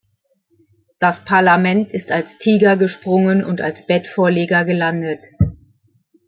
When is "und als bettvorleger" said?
3.45-4.65